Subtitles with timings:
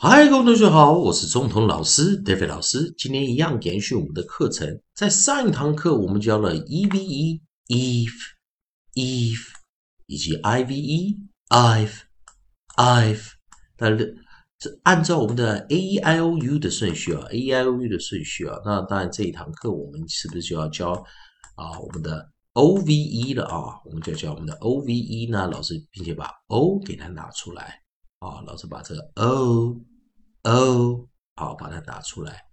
[0.00, 2.94] 嗨，各位同学好，我是中童老师 David 老师。
[2.96, 7.34] 今天一样延续我们的课程，在上一堂课我们教了 eve、
[7.66, 8.12] Eve
[8.94, 9.48] Eve
[10.06, 11.92] 以及 ive、ive、
[12.76, 13.30] ive，
[13.78, 13.90] 那
[14.56, 18.56] 这按照我们的 a e i o u 的顺序啊，a e i o u 的顺序啊。
[18.64, 20.92] 那当然这一堂课我们是不是就要教
[21.56, 23.82] 啊我们的 o v e 了啊？
[23.84, 27.82] 我们就教我们的 o v e 呢，老师并且把 o 给它拿出来。
[28.18, 29.80] 啊，老师把这个 o
[30.42, 32.46] o 好，把它打出来。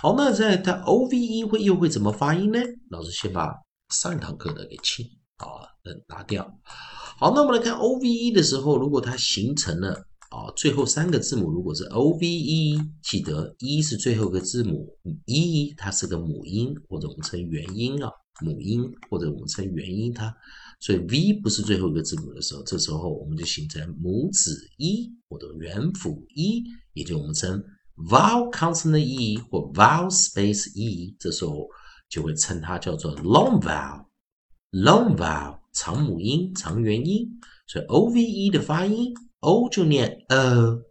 [0.00, 2.58] 好，那在它 o v e 会又会怎么发音呢？
[2.90, 3.54] 老师先把
[3.90, 5.06] 上一堂课的给清
[5.36, 6.58] 啊，嗯拿掉。
[6.64, 9.92] 好，那我们来看 o v e 的时候，如果它形成了
[10.30, 20.34] 啊，最后三个字母如果是 o v e，记得 e 是最后一个字母，e 它是个母音或者我们称元音啊，母音或者我们称元音它。
[20.80, 27.62] 所以 v 不是最后一个字母的时候，这时候我们就形成母子 e 或者元辅 e，也就我们称
[27.96, 31.68] vowel consonant e 或 vowel space e，这时候
[32.08, 37.38] 就会称它叫做 long vowel，long vowel 长母音、长元音。
[37.68, 40.82] 所以 o v e 的发音 o 就念 o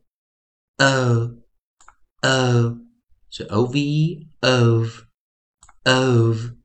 [0.78, 1.38] o
[2.22, 2.78] o，
[3.30, 5.03] 所以 o v e of
[5.83, 6.61] of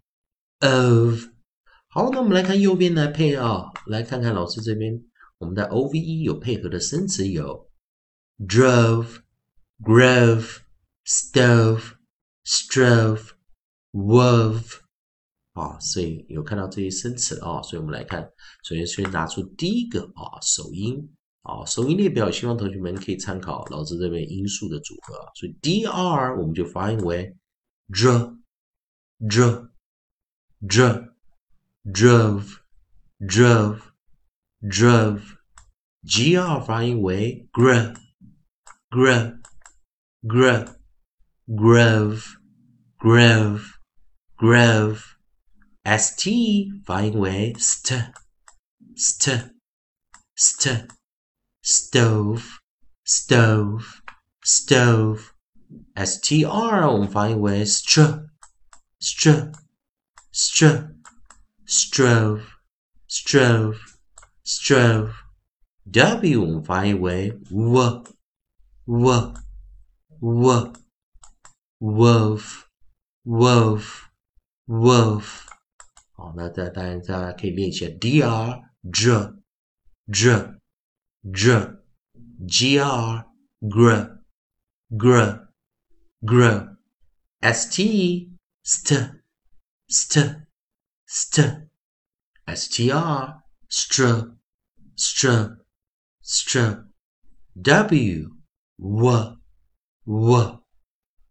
[0.61, 1.25] of。
[1.89, 5.03] 好，那我们来看右边来配啊，来看看老师这边，
[5.39, 7.71] 我们的 O V E 有配合的生词有
[8.39, 9.21] drove、
[9.83, 10.59] grove、
[11.07, 11.93] stove、
[12.45, 13.31] strove、
[13.93, 14.81] wove
[15.53, 18.23] 啊，所以有看到这些生词啊，所以我们来看，
[18.65, 21.03] 首先先拿出第一个啊首音
[21.43, 27.35] 啊首音列表，希望同学们可以参考老师这边音素的组合，所以 D R 我们就发音为
[27.89, 28.37] dr
[29.21, 29.71] dr
[30.65, 31.09] dr,
[31.91, 32.61] drove,
[33.25, 33.93] drove,
[34.67, 35.37] drove.
[36.07, 37.03] GR rhyme
[37.53, 37.93] gr,
[38.91, 39.33] gr,
[40.27, 40.65] gr,
[41.55, 42.37] grove,
[42.99, 43.79] grove,
[44.39, 45.17] grove.
[45.85, 46.27] ST.
[46.89, 48.13] Rhyme st,
[48.95, 49.51] st,
[50.37, 50.91] st,
[51.63, 52.59] stove,
[53.05, 54.01] stove,
[54.43, 55.33] stove.
[55.97, 58.29] STR rhyme str,
[59.01, 59.51] str
[60.36, 60.92] str
[61.72, 62.44] strove,
[63.08, 63.80] strove,
[64.44, 65.14] strove.
[65.92, 68.04] W 我们发音为 w,
[68.86, 69.34] w,
[70.20, 70.74] w,
[71.80, 72.66] wolf,
[73.26, 74.10] wolf,
[74.68, 75.48] wolf。
[76.14, 79.36] 好，那再当然大家可以练习 dr, dr,
[80.08, 80.60] dr,
[81.34, 81.80] dr,
[82.48, 83.26] gr,
[83.62, 84.18] gr,
[84.92, 85.48] gr,
[86.22, 86.78] gr,
[87.42, 88.30] st,
[88.64, 89.22] st,
[89.89, 90.47] st
[91.07, 91.69] st,
[92.49, 94.37] str, str,
[94.97, 95.59] str,
[96.23, 96.87] str,
[97.55, 98.31] w,
[98.77, 99.39] w,
[100.05, 100.63] w,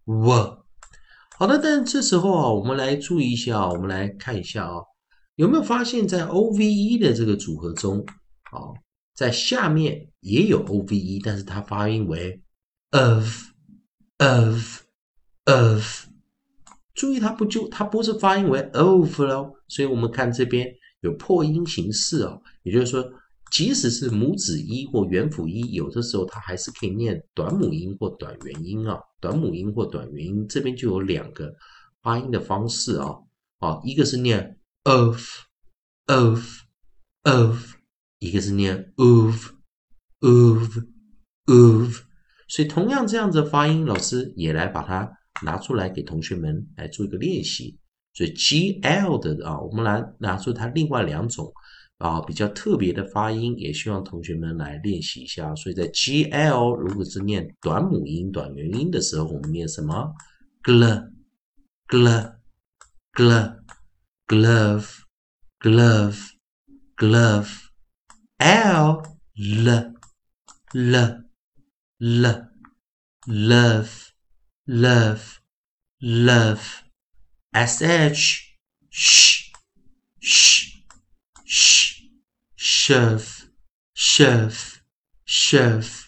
[0.06, 0.66] w。
[1.38, 4.82] 好的，但这时候啊，我们来注意一下，我们来看一下啊，
[5.36, 8.06] 有没有发现，在 o v e 的这个组合中
[8.52, 8.72] 啊，
[9.14, 12.42] 在下面也有 o v e，但是它发音为
[12.92, 13.50] of,
[14.20, 14.84] of,
[15.44, 16.06] of。
[16.96, 20.66] 注意，它不就它不是发音为 of 喽，所以我们看这边
[21.02, 23.06] 有破音形式哦，也就是说，
[23.52, 31.54] 即使是母子一或元辅一，有的时候它还是可以念短母音或短元音啊，短母音或短元音，这边就有两个
[32.02, 33.14] 发音的方式啊，
[33.60, 35.22] 啊，一个是念 of
[36.08, 36.62] of
[37.24, 37.74] of，
[38.20, 39.52] 一个是念 of
[40.22, 40.78] of
[41.48, 42.02] of，
[42.48, 45.12] 所以同样这样子发音，老师也来把它。
[45.44, 47.78] 拿出来给同学们来做一个练习，
[48.14, 51.52] 所以 G L 的啊，我们来拿出它另外两种
[51.98, 55.54] 啊比较特别的发音，也希望同学们来练习一下。
[55.56, 60.14] 所以在 G L 如果是念短母音、短元音的时候，我们念什么
[60.64, 61.10] ？gl
[61.88, 62.36] gl
[63.14, 63.58] gl
[64.28, 65.02] glove
[65.60, 66.30] glove
[66.98, 67.50] glove
[68.38, 69.04] l
[69.36, 69.96] l
[70.74, 71.26] l
[72.00, 72.52] l
[73.28, 74.05] love
[74.68, 75.40] love,
[76.02, 76.84] love.
[77.54, 78.56] sh,
[78.92, 79.52] sh,
[80.20, 80.72] sh,
[81.46, 82.02] sh,
[82.58, 83.50] shove,
[83.96, 84.82] shove,
[85.26, 86.06] shove。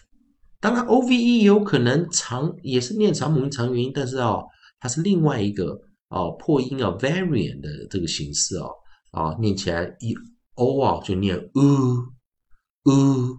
[0.60, 4.44] 当然，o v e 有可能长也是念长母音长元音，但是哦，
[4.80, 8.70] 它是另外一个哦破音啊 variant 的这个形式哦
[9.12, 10.14] 啊，念起来一
[10.54, 12.12] o 啊就念 u
[12.84, 13.38] u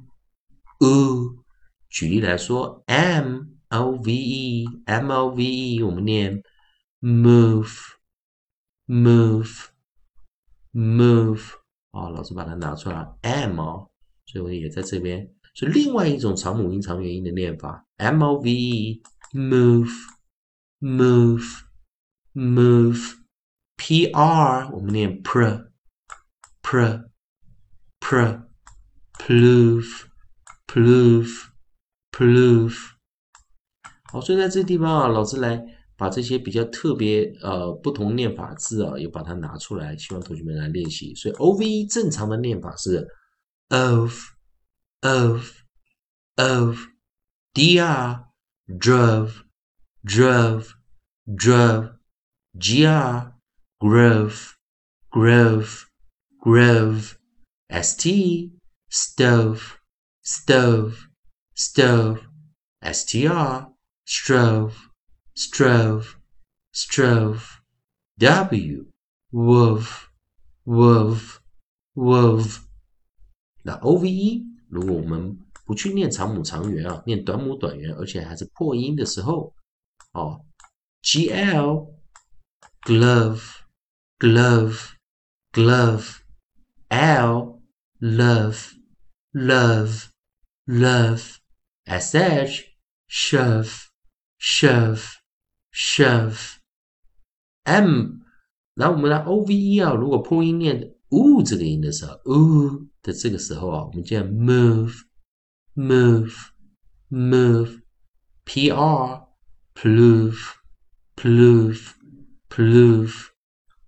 [0.79, 1.43] u。
[1.89, 3.58] 举例来说，m。
[3.69, 6.43] O v e m o v e，我们念
[7.01, 7.71] move
[8.87, 9.67] move
[10.73, 11.53] move
[11.91, 13.89] 啊，老师把它拿出来 m 哦，
[14.25, 15.31] 所以我也在这边。
[15.55, 19.01] 是另外一种长母音长元音的念法，m o v e
[19.33, 19.91] move
[20.79, 21.63] move
[22.33, 23.17] move
[23.75, 25.69] p r 我们念 pr
[26.61, 27.09] pr
[27.99, 28.43] pr
[29.13, 30.05] prove
[30.67, 31.49] prove
[32.11, 32.98] prove
[34.11, 35.63] 好，所以在这地方啊，老师来
[35.95, 41.13] 把这些比较特别呃不同念法字啊，也把它拿出来，希望同学们来练习。
[41.15, 43.07] 所以 o v e 正常的念法是
[43.69, 44.13] of
[45.01, 45.51] of
[46.35, 46.77] of
[47.53, 48.25] dr
[48.67, 49.43] drove
[50.03, 50.71] drove
[51.25, 51.91] drove
[52.57, 53.31] gr
[53.79, 54.53] grove
[55.11, 55.83] grove
[56.41, 57.13] grove
[57.69, 58.51] st
[58.89, 59.61] stove
[60.23, 60.95] stove
[61.55, 62.21] stove
[62.81, 63.73] str
[64.08, 64.74] strove,
[65.34, 66.14] strove,
[66.72, 67.42] strove.
[68.16, 68.86] W,
[69.32, 69.88] wove,
[70.64, 71.38] wove,
[71.94, 72.60] wove。
[73.64, 75.36] 那 O V E，如果我们
[75.66, 79.52] 不去念长母长元啊，念短母短元，而且还是破音的时候，
[80.12, 80.44] 哦，
[81.02, 81.92] G L
[82.82, 83.42] glove
[84.18, 84.92] glove
[85.50, 86.18] glove
[86.88, 87.60] L
[87.98, 88.74] love
[89.32, 90.10] love
[90.66, 91.36] love
[91.84, 92.76] S H
[93.08, 93.86] shove
[94.39, 95.03] shove
[95.73, 96.55] shove
[97.63, 98.19] m，
[98.73, 104.93] 然后我们的 o v e 啊，如果破音念 u 这个音的时候，u 的这个时候啊，我们叫 move
[105.75, 106.33] move
[107.09, 107.81] move
[108.45, 109.27] p r
[109.75, 110.37] pluve
[111.15, 111.91] pluve
[112.49, 113.13] pluve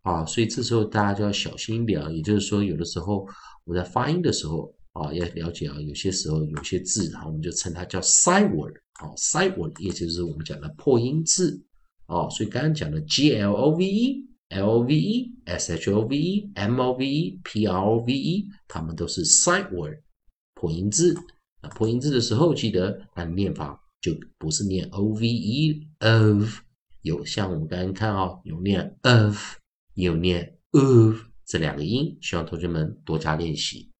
[0.01, 3.27] 啊，所以这时候大家就要小心一点啊，也就是说，有的时候
[3.63, 8.75] 我在发音的时候啊，要了解啊，有些时候有些字啊，我们就称它叫 side word。
[9.01, 11.63] 哦，side word 也就是我们讲的破音字
[12.07, 17.65] 哦，所以刚刚讲的 g l o v e、l o v e、s h o v e、m o v e、p
[17.65, 19.98] r o v e，它们都是 side word
[20.56, 21.15] 破音字。
[21.63, 26.59] 那破音字的时候，记得它的念法就不是念 o v e of，
[27.01, 29.56] 有像我们刚刚看哦，有念 of，
[29.94, 33.91] 有念 of 这两个音，希望同学们多加练习。